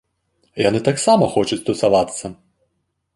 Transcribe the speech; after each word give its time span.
Яны 0.61 0.79
таксама 0.87 1.29
хочуць 1.35 1.61
тусавацца! 1.67 2.25